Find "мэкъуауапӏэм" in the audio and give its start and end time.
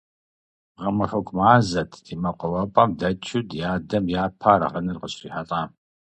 2.21-2.89